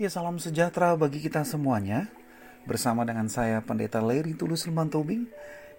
Ya 0.00 0.08
salam 0.08 0.40
sejahtera 0.40 0.96
bagi 0.96 1.20
kita 1.20 1.44
semuanya. 1.44 2.08
Bersama 2.64 3.04
dengan 3.04 3.28
saya 3.28 3.60
Pendeta 3.60 4.00
Leri 4.00 4.32
Tulus 4.32 4.64
Tobing, 4.64 5.28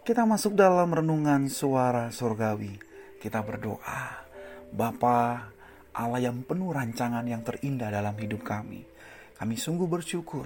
kita 0.06 0.22
masuk 0.30 0.54
dalam 0.54 0.94
renungan 0.94 1.50
suara 1.50 2.14
surgawi. 2.14 2.78
Kita 3.18 3.42
berdoa, 3.42 4.22
Bapa 4.70 5.50
Allah 5.98 6.22
yang 6.30 6.46
penuh 6.46 6.70
rancangan 6.70 7.26
yang 7.26 7.42
terindah 7.42 7.90
dalam 7.90 8.14
hidup 8.22 8.46
kami. 8.46 8.86
Kami 9.34 9.58
sungguh 9.58 9.90
bersyukur 9.90 10.46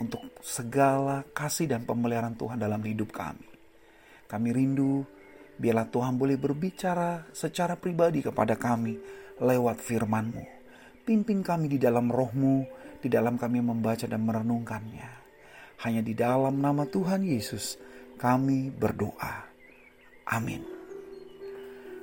untuk 0.00 0.24
segala 0.40 1.20
kasih 1.36 1.68
dan 1.68 1.84
pemeliharaan 1.84 2.40
Tuhan 2.40 2.56
dalam 2.56 2.80
hidup 2.80 3.12
kami. 3.12 3.44
Kami 4.24 4.48
rindu 4.56 5.04
biarlah 5.60 5.92
Tuhan 5.92 6.16
boleh 6.16 6.40
berbicara 6.40 7.28
secara 7.36 7.76
pribadi 7.76 8.24
kepada 8.24 8.56
kami 8.56 8.96
lewat 9.36 9.84
firman-Mu. 9.84 10.44
Pimpin 11.04 11.44
kami 11.44 11.70
di 11.70 11.78
dalam 11.78 12.10
rohmu, 12.10 12.85
di 13.06 13.14
dalam 13.14 13.38
kami 13.38 13.62
membaca 13.62 14.02
dan 14.10 14.26
merenungkannya. 14.26 15.10
Hanya 15.86 16.02
di 16.02 16.18
dalam 16.18 16.58
nama 16.58 16.82
Tuhan 16.90 17.22
Yesus 17.22 17.78
kami 18.18 18.74
berdoa. 18.74 19.46
Amin. 20.26 20.66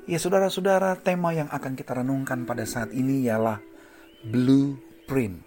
Ya 0.08 0.16
saudara-saudara, 0.16 0.96
tema 1.04 1.36
yang 1.36 1.52
akan 1.52 1.76
kita 1.76 2.00
renungkan 2.00 2.48
pada 2.48 2.64
saat 2.64 2.96
ini 2.96 3.28
ialah 3.28 3.60
blueprint 4.24 5.44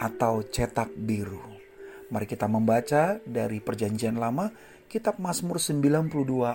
atau 0.00 0.40
cetak 0.40 0.96
biru. 0.96 1.44
Mari 2.08 2.24
kita 2.24 2.48
membaca 2.48 3.20
dari 3.24 3.60
perjanjian 3.60 4.16
lama 4.16 4.48
kitab 4.88 5.20
Mazmur 5.20 5.60
92 5.60 6.08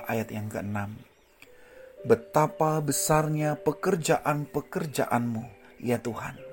ayat 0.06 0.30
yang 0.34 0.50
ke-6. 0.50 0.78
Betapa 2.10 2.80
besarnya 2.80 3.60
pekerjaan-pekerjaanmu, 3.60 5.44
ya 5.84 6.00
Tuhan 6.00 6.49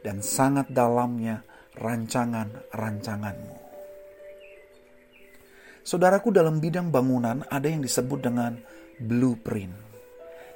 dan 0.00 0.24
sangat 0.24 0.72
dalamnya 0.72 1.44
rancangan-rancanganmu. 1.76 3.56
Saudaraku 5.80 6.28
dalam 6.30 6.60
bidang 6.60 6.92
bangunan 6.92 7.42
ada 7.48 7.66
yang 7.66 7.80
disebut 7.80 8.20
dengan 8.20 8.60
blueprint. 9.00 9.72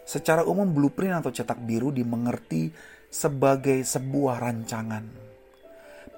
Secara 0.05 0.45
umum 0.45 0.69
blueprint 0.69 1.25
atau 1.25 1.33
cetak 1.33 1.65
biru 1.65 1.89
dimengerti 1.89 2.69
sebagai 3.09 3.81
sebuah 3.81 4.37
rancangan. 4.37 5.05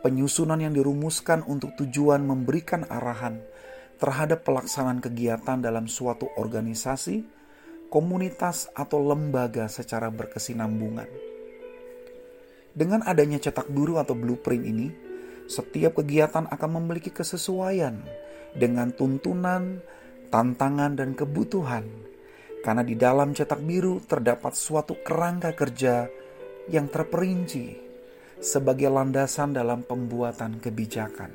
Penyusunan 0.02 0.58
yang 0.58 0.74
dirumuskan 0.74 1.46
untuk 1.46 1.78
tujuan 1.78 2.26
memberikan 2.26 2.82
arahan 2.90 3.38
terhadap 3.96 4.44
pelaksanaan 4.44 5.00
kegiatan 5.00 5.62
dalam 5.62 5.88
suatu 5.88 6.28
organisasi, 6.36 7.24
komunitas, 7.88 8.68
atau 8.74 9.00
lembaga 9.00 9.70
secara 9.70 10.12
berkesinambungan. 10.12 11.35
Dengan 12.76 13.00
adanya 13.08 13.40
cetak 13.40 13.72
biru 13.72 13.96
atau 13.96 14.12
blueprint 14.12 14.64
ini, 14.68 14.92
setiap 15.48 16.04
kegiatan 16.04 16.44
akan 16.44 16.70
memiliki 16.76 17.08
kesesuaian 17.08 18.04
dengan 18.52 18.92
tuntunan, 18.92 19.80
tantangan, 20.28 20.92
dan 20.92 21.16
kebutuhan. 21.16 21.88
Karena 22.60 22.84
di 22.84 22.92
dalam 22.92 23.32
cetak 23.32 23.64
biru 23.64 24.04
terdapat 24.04 24.52
suatu 24.52 25.00
kerangka 25.00 25.56
kerja 25.56 26.04
yang 26.68 26.92
terperinci 26.92 27.80
sebagai 28.44 28.92
landasan 28.92 29.56
dalam 29.56 29.80
pembuatan 29.80 30.60
kebijakan. 30.60 31.32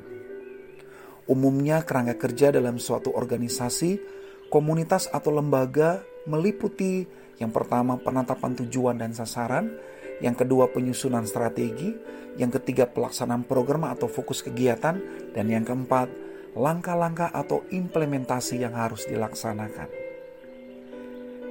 Umumnya 1.26 1.82
kerangka 1.82 2.22
kerja 2.22 2.54
dalam 2.54 2.78
suatu 2.78 3.10
organisasi, 3.10 3.98
komunitas 4.46 5.10
atau 5.10 5.34
lembaga 5.34 6.06
meliputi 6.30 7.02
yang 7.42 7.50
pertama 7.50 7.98
penetapan 7.98 8.54
tujuan 8.62 9.00
dan 9.02 9.10
sasaran, 9.10 9.72
yang 10.20 10.36
kedua 10.36 10.68
penyusunan 10.68 11.24
strategi, 11.24 11.94
yang 12.36 12.52
ketiga 12.52 12.90
pelaksanaan 12.90 13.46
program 13.48 13.88
atau 13.88 14.10
fokus 14.10 14.44
kegiatan, 14.44 14.98
dan 15.32 15.46
yang 15.48 15.64
keempat 15.64 16.10
langkah-langkah 16.52 17.32
atau 17.32 17.64
implementasi 17.72 18.60
yang 18.60 18.76
harus 18.76 19.08
dilaksanakan. 19.08 19.88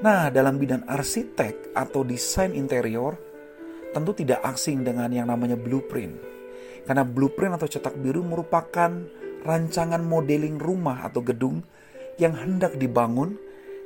Nah, 0.01 0.33
dalam 0.33 0.57
bidang 0.57 0.85
arsitek 0.89 1.77
atau 1.77 2.01
desain 2.01 2.53
interior, 2.57 3.17
tentu 3.93 4.17
tidak 4.17 4.41
asing 4.41 4.81
dengan 4.81 5.13
yang 5.13 5.29
namanya 5.29 5.53
blueprint. 5.53 6.17
Karena 6.85 7.05
blueprint 7.05 7.53
atau 7.61 7.69
cetak 7.69 7.93
biru 8.01 8.25
merupakan 8.25 8.89
rancangan 9.45 10.01
modeling 10.01 10.57
rumah 10.57 11.05
atau 11.05 11.21
gedung 11.21 11.61
yang 12.17 12.33
hendak 12.33 12.77
dibangun 12.81 13.37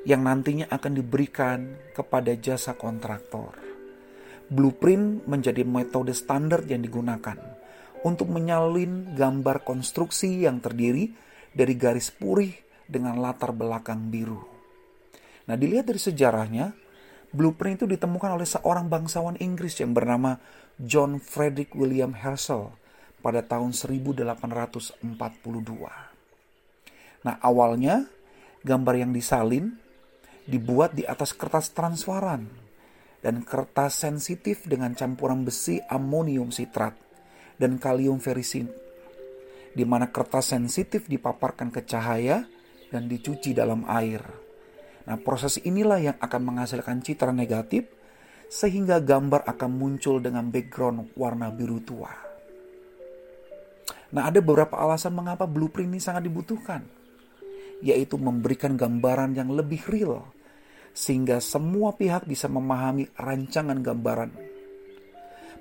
yang 0.08 0.24
nantinya 0.24 0.70
akan 0.72 0.94
diberikan 0.96 1.76
kepada 1.92 2.32
jasa 2.40 2.78
kontraktor. 2.78 3.65
Blueprint 4.46 5.26
menjadi 5.26 5.66
metode 5.66 6.14
standar 6.14 6.62
yang 6.70 6.86
digunakan 6.86 7.34
untuk 8.06 8.30
menyalin 8.30 9.18
gambar 9.18 9.66
konstruksi 9.66 10.46
yang 10.46 10.62
terdiri 10.62 11.10
dari 11.50 11.74
garis 11.74 12.14
purih 12.14 12.54
dengan 12.86 13.18
latar 13.18 13.50
belakang 13.50 14.14
biru. 14.14 14.46
Nah, 15.50 15.58
dilihat 15.58 15.90
dari 15.90 15.98
sejarahnya, 15.98 16.78
blueprint 17.34 17.82
itu 17.82 17.90
ditemukan 17.90 18.38
oleh 18.38 18.46
seorang 18.46 18.86
bangsawan 18.86 19.42
Inggris 19.42 19.82
yang 19.82 19.98
bernama 19.98 20.38
John 20.78 21.18
Frederick 21.18 21.74
William 21.74 22.14
Herschel 22.14 22.70
pada 23.26 23.42
tahun 23.42 23.74
1842. 23.74 25.02
Nah, 27.26 27.36
awalnya 27.42 28.06
gambar 28.62 28.96
yang 29.02 29.10
disalin 29.10 29.82
dibuat 30.46 30.94
di 30.94 31.02
atas 31.10 31.34
kertas 31.34 31.74
transparan 31.74 32.65
dan 33.24 33.44
kertas 33.44 34.00
sensitif 34.00 34.66
dengan 34.68 34.94
campuran 34.98 35.46
besi 35.46 35.80
amonium 35.88 36.50
sitrat 36.52 36.96
dan 37.56 37.80
kalium 37.80 38.20
ferisin, 38.20 38.68
di 39.74 39.84
mana 39.88 40.12
kertas 40.12 40.52
sensitif 40.52 41.08
dipaparkan 41.08 41.72
ke 41.72 41.84
cahaya 41.88 42.48
dan 42.92 43.08
dicuci 43.08 43.56
dalam 43.56 43.88
air. 43.88 44.22
Nah, 45.06 45.18
proses 45.22 45.62
inilah 45.62 46.02
yang 46.02 46.18
akan 46.18 46.42
menghasilkan 46.54 47.02
citra 47.06 47.30
negatif 47.30 47.86
sehingga 48.50 49.02
gambar 49.02 49.46
akan 49.46 49.72
muncul 49.74 50.22
dengan 50.22 50.50
background 50.50 51.14
warna 51.18 51.50
biru 51.50 51.82
tua. 51.82 52.14
Nah, 54.14 54.30
ada 54.30 54.40
beberapa 54.40 54.78
alasan 54.78 55.18
mengapa 55.18 55.50
blueprint 55.50 55.92
ini 55.92 56.00
sangat 56.02 56.26
dibutuhkan, 56.30 56.86
yaitu 57.82 58.16
memberikan 58.16 58.78
gambaran 58.78 59.34
yang 59.34 59.50
lebih 59.52 59.82
real 59.90 60.35
sehingga 60.96 61.44
semua 61.44 61.92
pihak 61.94 62.24
bisa 62.24 62.48
memahami 62.48 63.12
rancangan 63.20 63.84
gambaran. 63.84 64.32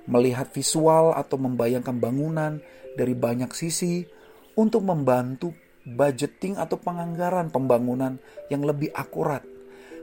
Melihat 0.07 0.47
visual 0.55 1.11
atau 1.11 1.35
membayangkan 1.35 1.99
bangunan 1.99 2.63
dari 2.95 3.11
banyak 3.11 3.51
sisi 3.51 4.07
untuk 4.55 4.87
membantu 4.87 5.51
budgeting 5.83 6.55
atau 6.55 6.79
penganggaran 6.79 7.51
pembangunan 7.51 8.15
yang 8.47 8.63
lebih 8.63 8.89
akurat 8.95 9.43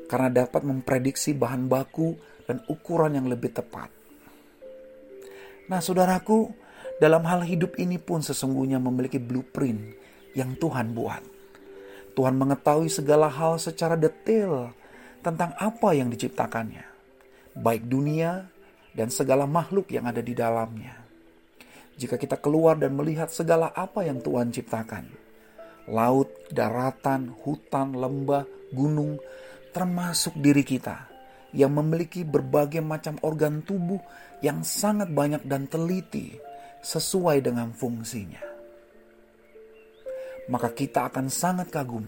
karena 0.06 0.44
dapat 0.44 0.62
memprediksi 0.68 1.32
bahan 1.32 1.66
baku 1.66 2.12
dan 2.44 2.60
ukuran 2.68 3.16
yang 3.16 3.26
lebih 3.32 3.56
tepat. 3.56 3.88
Nah, 5.72 5.80
saudaraku, 5.80 6.52
dalam 7.00 7.24
hal 7.24 7.48
hidup 7.48 7.80
ini 7.80 7.96
pun 7.96 8.20
sesungguhnya 8.20 8.76
memiliki 8.76 9.16
blueprint 9.16 9.96
yang 10.36 10.52
Tuhan 10.60 10.92
buat. 10.92 11.24
Tuhan 12.12 12.36
mengetahui 12.36 12.92
segala 12.92 13.32
hal 13.32 13.56
secara 13.56 13.96
detail 13.96 14.76
tentang 15.22 15.54
apa 15.56 15.94
yang 15.94 16.10
diciptakannya, 16.10 16.84
baik 17.56 17.86
dunia 17.86 18.50
dan 18.92 19.08
segala 19.08 19.48
makhluk 19.48 19.88
yang 19.94 20.04
ada 20.04 20.20
di 20.20 20.34
dalamnya. 20.34 20.98
Jika 21.96 22.18
kita 22.18 22.42
keluar 22.42 22.76
dan 22.76 22.98
melihat 22.98 23.30
segala 23.30 23.70
apa 23.70 24.02
yang 24.02 24.18
Tuhan 24.18 24.50
ciptakan, 24.50 25.06
laut, 25.86 26.28
daratan, 26.50 27.30
hutan, 27.46 27.94
lembah, 27.94 28.44
gunung, 28.74 29.22
termasuk 29.70 30.34
diri 30.36 30.66
kita 30.66 31.08
yang 31.52 31.72
memiliki 31.76 32.24
berbagai 32.24 32.80
macam 32.80 33.20
organ 33.22 33.60
tubuh 33.62 34.00
yang 34.40 34.64
sangat 34.66 35.12
banyak 35.12 35.44
dan 35.46 35.68
teliti 35.68 36.34
sesuai 36.82 37.44
dengan 37.44 37.70
fungsinya. 37.70 38.42
Maka 40.50 40.74
kita 40.74 41.06
akan 41.06 41.30
sangat 41.30 41.70
kagum 41.70 42.02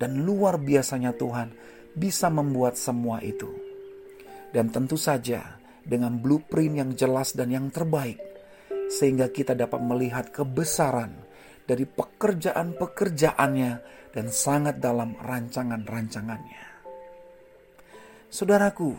dan 0.00 0.24
luar 0.24 0.56
biasanya 0.56 1.12
Tuhan 1.12 1.52
bisa 1.96 2.28
membuat 2.28 2.76
semua 2.76 3.24
itu. 3.24 3.48
Dan 4.52 4.68
tentu 4.68 5.00
saja 5.00 5.56
dengan 5.80 6.20
blueprint 6.20 6.74
yang 6.76 6.90
jelas 6.92 7.32
dan 7.32 7.48
yang 7.48 7.72
terbaik, 7.72 8.20
sehingga 8.92 9.32
kita 9.32 9.56
dapat 9.56 9.80
melihat 9.80 10.28
kebesaran 10.30 11.24
dari 11.66 11.88
pekerjaan-pekerjaannya 11.88 13.72
dan 14.14 14.26
sangat 14.30 14.78
dalam 14.78 15.18
rancangan-rancangannya. 15.18 16.62
Saudaraku, 18.30 18.94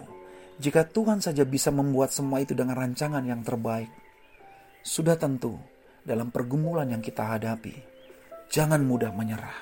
jika 0.57 0.89
Tuhan 0.89 1.21
saja 1.21 1.45
bisa 1.45 1.69
membuat 1.69 2.09
semua 2.09 2.41
itu 2.41 2.57
dengan 2.57 2.75
rancangan 2.75 3.21
yang 3.23 3.45
terbaik, 3.45 3.94
sudah 4.81 5.15
tentu 5.15 5.55
dalam 6.01 6.33
pergumulan 6.33 6.89
yang 6.89 7.03
kita 7.03 7.35
hadapi, 7.35 7.75
jangan 8.49 8.81
mudah 8.83 9.11
menyerah. 9.13 9.59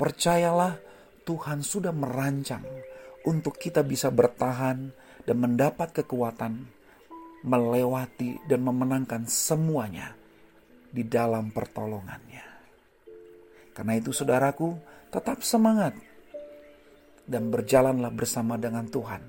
Percayalah 0.00 0.89
Tuhan 1.30 1.62
sudah 1.62 1.94
merancang 1.94 2.66
untuk 3.22 3.54
kita 3.54 3.86
bisa 3.86 4.10
bertahan 4.10 4.90
dan 5.22 5.36
mendapat 5.38 6.02
kekuatan 6.02 6.66
melewati 7.46 8.42
dan 8.50 8.66
memenangkan 8.66 9.30
semuanya 9.30 10.18
di 10.90 11.06
dalam 11.06 11.54
pertolongannya. 11.54 12.42
Karena 13.70 13.94
itu 13.94 14.10
saudaraku, 14.10 14.74
tetap 15.14 15.46
semangat 15.46 15.94
dan 17.30 17.46
berjalanlah 17.54 18.10
bersama 18.10 18.58
dengan 18.58 18.90
Tuhan 18.90 19.22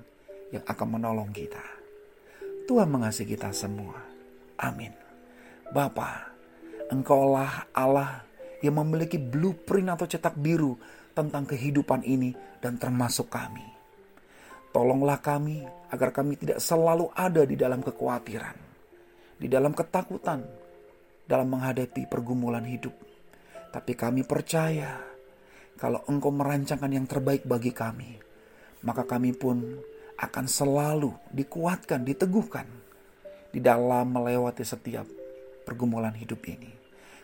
yang 0.50 0.66
akan 0.66 0.88
menolong 0.98 1.30
kita. 1.30 1.62
Tuhan 2.66 2.90
mengasihi 2.90 3.30
kita 3.30 3.54
semua. 3.54 3.94
Amin. 4.58 4.90
Bapa, 5.70 6.34
Engkaulah 6.90 7.70
Allah 7.70 8.26
yang 8.58 8.82
memiliki 8.82 9.22
blueprint 9.22 9.94
atau 9.94 10.04
cetak 10.10 10.34
biru 10.34 10.76
tentang 11.12 11.44
kehidupan 11.46 12.02
ini 12.04 12.32
dan 12.58 12.80
termasuk 12.80 13.28
kami. 13.28 13.64
Tolonglah 14.72 15.20
kami 15.20 15.60
agar 15.92 16.16
kami 16.16 16.40
tidak 16.40 16.58
selalu 16.58 17.12
ada 17.12 17.44
di 17.44 17.56
dalam 17.60 17.84
kekhawatiran, 17.84 18.56
di 19.36 19.46
dalam 19.46 19.76
ketakutan, 19.76 20.40
dalam 21.28 21.48
menghadapi 21.52 22.08
pergumulan 22.08 22.64
hidup. 22.64 22.96
Tapi 23.72 23.92
kami 23.92 24.24
percaya 24.24 24.96
kalau 25.76 26.00
Engkau 26.08 26.32
merancangkan 26.32 26.92
yang 26.92 27.04
terbaik 27.04 27.44
bagi 27.44 27.72
kami, 27.72 28.16
maka 28.84 29.04
kami 29.04 29.36
pun 29.36 29.60
akan 30.16 30.46
selalu 30.46 31.12
dikuatkan, 31.32 32.04
diteguhkan 32.06 32.68
di 33.52 33.60
dalam 33.60 34.08
melewati 34.08 34.64
setiap 34.64 35.04
pergumulan 35.68 36.14
hidup 36.16 36.40
ini. 36.48 36.72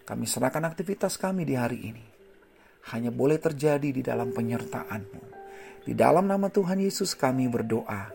Kami 0.05 0.25
serahkan 0.25 0.65
aktivitas 0.69 1.17
kami 1.21 1.45
di 1.45 1.55
hari 1.57 1.79
ini. 1.85 2.18
Hanya 2.91 3.11
boleh 3.11 3.37
terjadi 3.43 3.91
di 3.91 4.01
dalam 4.01 4.31
penyertaan-Mu. 4.31 5.23
Di 5.85 5.93
dalam 5.97 6.29
nama 6.29 6.49
Tuhan 6.53 6.79
Yesus 6.81 7.17
kami 7.19 7.49
berdoa. 7.49 8.13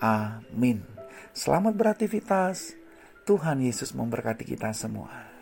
Amin. 0.00 0.84
Selamat 1.32 1.76
beraktivitas. 1.76 2.76
Tuhan 3.26 3.58
Yesus 3.60 3.90
memberkati 3.92 4.46
kita 4.46 4.70
semua. 4.70 5.35